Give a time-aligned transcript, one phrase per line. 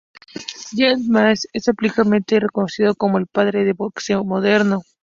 [0.71, 4.81] Jem Mace es ampliamente reconocido como el "Padre de Boxeo Moderno".